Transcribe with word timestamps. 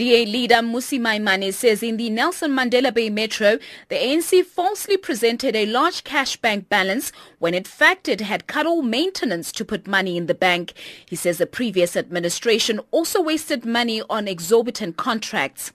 DA 0.00 0.24
leader 0.24 0.62
Mmusi 0.62 0.98
Maimane 0.98 1.52
says 1.52 1.82
in 1.82 1.98
the 1.98 2.08
Nelson 2.08 2.52
Mandela 2.52 2.90
Bay 2.90 3.10
Metro, 3.10 3.58
the 3.90 3.96
ANC 3.96 4.46
falsely 4.46 4.96
presented 4.96 5.54
a 5.54 5.66
large 5.66 6.04
cash 6.04 6.38
bank 6.38 6.70
balance 6.70 7.12
when 7.38 7.52
in 7.52 7.64
fact 7.64 8.08
it 8.08 8.22
had 8.22 8.46
cut 8.46 8.64
all 8.64 8.80
maintenance 8.80 9.52
to 9.52 9.62
put 9.62 9.86
money 9.86 10.16
in 10.16 10.24
the 10.24 10.32
bank. 10.32 10.72
He 11.04 11.16
says 11.16 11.36
the 11.36 11.44
previous 11.44 11.98
administration 11.98 12.80
also 12.92 13.20
wasted 13.20 13.66
money 13.66 14.00
on 14.08 14.26
exorbitant 14.26 14.96
contracts. 14.96 15.70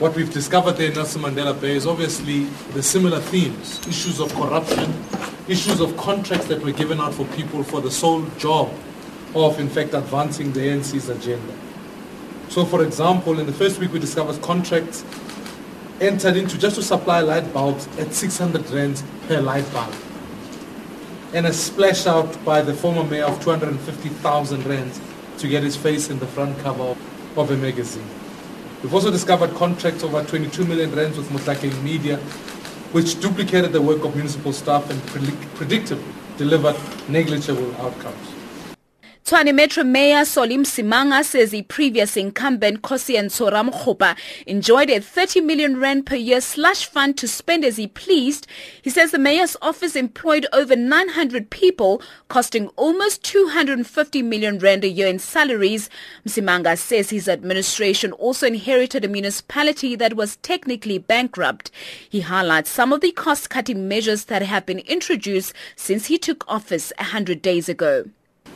What 0.00 0.16
we've 0.16 0.32
discovered 0.32 0.72
there 0.72 0.88
in 0.88 0.94
Nelson 0.94 1.22
Mandela 1.22 1.54
Bay 1.60 1.76
is 1.76 1.86
obviously 1.86 2.46
the 2.72 2.82
similar 2.82 3.20
themes, 3.20 3.86
issues 3.86 4.18
of 4.18 4.34
corruption, 4.34 4.92
issues 5.46 5.78
of 5.78 5.96
contracts 5.96 6.48
that 6.48 6.60
were 6.60 6.72
given 6.72 6.98
out 6.98 7.14
for 7.14 7.24
people 7.26 7.62
for 7.62 7.80
the 7.80 7.92
sole 7.92 8.24
job 8.36 8.74
of, 9.36 9.60
in 9.60 9.68
fact, 9.68 9.94
advancing 9.94 10.52
the 10.52 10.58
ANC's 10.58 11.08
agenda. 11.08 11.54
So, 12.48 12.64
for 12.64 12.84
example, 12.84 13.38
in 13.40 13.46
the 13.46 13.52
first 13.52 13.80
week 13.80 13.92
we 13.92 13.98
discovered 13.98 14.40
contracts 14.42 15.04
entered 16.00 16.36
into 16.36 16.58
just 16.58 16.76
to 16.76 16.82
supply 16.82 17.20
light 17.20 17.52
bulbs 17.52 17.88
at 17.98 18.12
600 18.12 18.70
rand 18.70 19.02
per 19.26 19.40
light 19.40 19.70
bulb. 19.72 19.94
And 21.32 21.46
a 21.46 21.52
splash 21.52 22.06
out 22.06 22.44
by 22.44 22.62
the 22.62 22.74
former 22.74 23.04
mayor 23.04 23.24
of 23.24 23.42
250,000 23.42 24.66
rand 24.66 25.00
to 25.38 25.48
get 25.48 25.62
his 25.62 25.76
face 25.76 26.10
in 26.10 26.18
the 26.18 26.26
front 26.26 26.58
cover 26.60 26.96
of 27.36 27.50
a 27.50 27.56
magazine. 27.56 28.06
We've 28.82 28.94
also 28.94 29.10
discovered 29.10 29.54
contracts 29.54 30.04
over 30.04 30.22
22 30.22 30.64
million 30.64 30.94
rands 30.94 31.16
with 31.16 31.28
Mohlakeng 31.30 31.82
Media, 31.82 32.18
which 32.92 33.18
duplicated 33.20 33.72
the 33.72 33.82
work 33.82 34.04
of 34.04 34.14
municipal 34.14 34.52
staff 34.52 34.88
and 34.90 35.00
predictably 35.02 36.02
delivered 36.36 36.76
negligible 37.08 37.74
outcomes. 37.76 38.43
Tshwane 39.24 39.54
Metro 39.54 39.82
Mayor 39.84 40.26
Solly 40.26 40.58
Msimanga 40.58 41.24
says 41.24 41.50
the 41.50 41.62
previous 41.62 42.14
incumbent 42.14 42.82
Kosian 42.82 43.30
Soram 43.30 44.18
enjoyed 44.46 44.90
a 44.90 45.00
30 45.00 45.40
million 45.40 45.80
rand 45.80 46.04
per 46.04 46.14
year 46.14 46.42
slush 46.42 46.84
fund 46.84 47.16
to 47.16 47.26
spend 47.26 47.64
as 47.64 47.78
he 47.78 47.86
pleased. 47.86 48.46
He 48.82 48.90
says 48.90 49.12
the 49.12 49.18
mayor's 49.18 49.56
office 49.62 49.96
employed 49.96 50.44
over 50.52 50.76
900 50.76 51.48
people, 51.48 52.02
costing 52.28 52.68
almost 52.76 53.24
250 53.24 54.20
million 54.20 54.58
rand 54.58 54.84
a 54.84 54.88
year 54.88 55.08
in 55.08 55.18
salaries. 55.18 55.88
Msimanga 56.28 56.76
says 56.76 57.08
his 57.08 57.26
administration 57.26 58.12
also 58.12 58.46
inherited 58.46 59.06
a 59.06 59.08
municipality 59.08 59.96
that 59.96 60.16
was 60.16 60.36
technically 60.42 60.98
bankrupt. 60.98 61.70
He 62.10 62.20
highlights 62.20 62.68
some 62.68 62.92
of 62.92 63.00
the 63.00 63.12
cost-cutting 63.12 63.88
measures 63.88 64.24
that 64.24 64.42
have 64.42 64.66
been 64.66 64.80
introduced 64.80 65.54
since 65.76 66.08
he 66.08 66.18
took 66.18 66.44
office 66.46 66.92
100 66.98 67.40
days 67.40 67.70
ago 67.70 68.04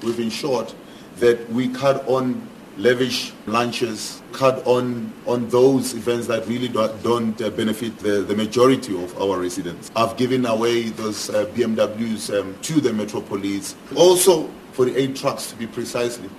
we've 0.03 0.21
ensured 0.21 0.73
that 1.17 1.49
we 1.51 1.69
cut 1.69 2.07
on 2.09 2.49
lavish 2.79 3.33
lunches, 3.47 4.23
cut 4.33 4.65
on, 4.67 5.13
on 5.27 5.49
those 5.49 5.95
events 5.95 6.29
that 6.29 6.47
really 6.47 6.69
don't, 6.69 7.03
don't 7.03 7.43
uh, 7.43 7.51
benefit 7.51 7.99
the, 7.99 8.23
the 8.23 8.37
majority 8.37 8.95
of 9.03 9.21
our 9.21 9.41
residents. 9.41 9.91
I've 9.97 10.17
given 10.17 10.47
away 10.47 10.91
those 10.91 11.29
uh, 11.29 11.47
BMWs 11.47 12.39
um, 12.39 12.57
to 12.63 12.81
the 12.81 12.93
metropolis. 12.93 13.75
Also, 13.97 14.49
for 14.73 14.85
the 14.85 14.97
eight 14.97 15.17
trucks 15.17 15.51
to 15.51 15.57
be 15.57 15.67
precisely, 15.67 16.31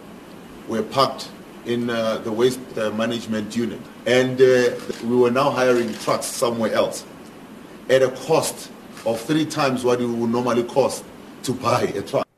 were 0.69 0.83
parked 0.83 1.29
in 1.65 1.89
uh, 1.89 2.19
the 2.19 2.31
waste 2.31 2.59
uh, 2.77 2.89
management 2.91 3.55
unit. 3.55 3.81
And 4.05 4.39
uh, 4.39 4.75
we 5.03 5.17
were 5.17 5.31
now 5.31 5.49
hiring 5.49 5.93
trucks 5.95 6.25
somewhere 6.25 6.73
else 6.73 7.05
at 7.89 8.01
a 8.01 8.09
cost 8.11 8.71
of 9.05 9.19
three 9.19 9.45
times 9.45 9.83
what 9.83 9.99
it 9.99 10.05
would 10.05 10.29
normally 10.29 10.63
cost 10.63 11.03
to 11.43 11.53
buy 11.53 11.81
a 11.81 12.01
truck. 12.01 12.28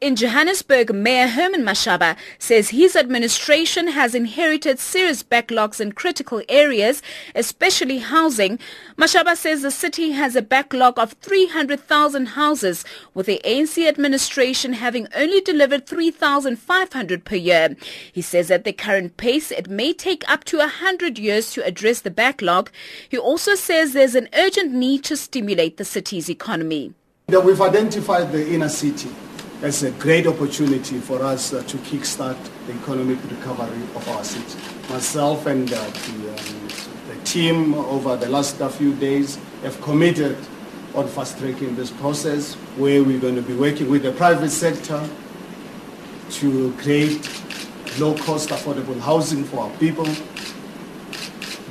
In 0.00 0.16
Johannesburg, 0.16 0.92
Mayor 0.92 1.28
Herman 1.28 1.62
Mashaba 1.62 2.16
says 2.38 2.70
his 2.70 2.94
administration 2.94 3.88
has 3.88 4.14
inherited 4.14 4.78
serious 4.78 5.22
backlogs 5.22 5.80
in 5.80 5.92
critical 5.92 6.42
areas, 6.48 7.00
especially 7.34 7.98
housing. 7.98 8.58
Mashaba 8.98 9.34
says 9.36 9.62
the 9.62 9.70
city 9.70 10.10
has 10.10 10.36
a 10.36 10.42
backlog 10.42 10.98
of 10.98 11.12
300,000 11.22 12.26
houses, 12.26 12.84
with 13.14 13.26
the 13.26 13.40
ANC 13.46 13.88
administration 13.88 14.74
having 14.74 15.08
only 15.14 15.40
delivered 15.40 15.86
3,500 15.86 17.24
per 17.24 17.36
year. 17.36 17.74
He 18.12 18.20
says 18.20 18.50
at 18.50 18.64
the 18.64 18.72
current 18.74 19.16
pace, 19.16 19.50
it 19.50 19.70
may 19.70 19.94
take 19.94 20.28
up 20.30 20.44
to 20.44 20.58
100 20.58 21.18
years 21.18 21.52
to 21.52 21.64
address 21.64 22.00
the 22.00 22.10
backlog. 22.10 22.70
He 23.08 23.16
also 23.16 23.54
says 23.54 23.92
there's 23.92 24.16
an 24.16 24.28
urgent 24.34 24.72
need 24.72 25.04
to 25.04 25.16
stimulate 25.16 25.78
the 25.78 25.84
city's 25.84 26.28
economy. 26.28 26.92
That 27.28 27.44
We've 27.44 27.62
identified 27.62 28.32
the 28.32 28.52
inner 28.52 28.68
city 28.68 29.08
as 29.62 29.82
a 29.82 29.90
great 29.92 30.26
opportunity 30.26 30.98
for 30.98 31.22
us 31.22 31.52
uh, 31.52 31.62
to 31.62 31.76
kickstart 31.78 32.36
the 32.66 32.72
economic 32.74 33.18
recovery 33.30 33.82
of 33.94 34.08
our 34.08 34.24
city. 34.24 34.58
Myself 34.90 35.46
and 35.46 35.72
uh, 35.72 35.76
the, 35.76 36.28
um, 36.30 36.68
the, 37.08 37.24
team 37.24 37.74
over 37.74 38.16
the 38.16 38.28
last 38.28 38.56
few 38.72 38.94
days 38.94 39.38
have 39.62 39.80
committed 39.80 40.36
on 40.94 41.08
fast-tracking 41.08 41.74
this 41.74 41.90
process 41.90 42.54
where 42.76 43.02
we're 43.02 43.18
going 43.18 43.34
to 43.34 43.42
be 43.42 43.54
working 43.54 43.90
with 43.90 44.02
the 44.02 44.12
private 44.12 44.50
sector 44.50 45.08
to 46.30 46.72
create 46.78 47.28
low-cost 47.98 48.50
affordable 48.50 48.98
housing 49.00 49.44
for 49.44 49.60
our 49.60 49.70
people, 49.78 50.06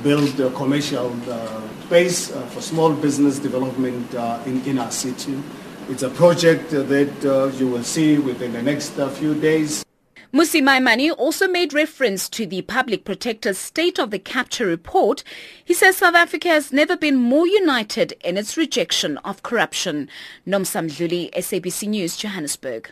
build 0.02 0.38
a 0.40 0.50
commercial 0.50 1.14
uh, 1.30 1.60
space 1.86 2.32
uh, 2.32 2.40
for 2.46 2.60
small 2.60 2.92
business 2.92 3.38
development 3.38 4.14
uh, 4.14 4.40
in, 4.46 4.60
in 4.64 4.78
our 4.78 4.90
city, 4.90 5.40
it's 5.88 6.02
a 6.02 6.10
project 6.10 6.70
that 6.70 7.24
uh, 7.24 7.46
you 7.56 7.68
will 7.68 7.84
see 7.84 8.18
within 8.18 8.52
the 8.52 8.62
next 8.62 8.98
uh, 8.98 9.08
few 9.10 9.34
days. 9.34 9.84
Mmusi 10.32 10.60
Maimane 10.60 11.14
also 11.16 11.46
made 11.46 11.72
reference 11.72 12.28
to 12.30 12.44
the 12.44 12.62
Public 12.62 13.04
Protector's 13.04 13.56
State 13.56 14.00
of 14.00 14.10
the 14.10 14.18
Capture 14.18 14.66
report. 14.66 15.22
He 15.64 15.74
says 15.74 15.98
South 15.98 16.16
Africa 16.16 16.48
has 16.48 16.72
never 16.72 16.96
been 16.96 17.16
more 17.16 17.46
united 17.46 18.14
in 18.24 18.36
its 18.36 18.56
rejection 18.56 19.18
of 19.18 19.44
corruption. 19.44 20.08
Nomsa 20.44 20.84
Mdluli, 20.88 21.30
SABC 21.34 21.86
News, 21.86 22.16
Johannesburg. 22.16 22.90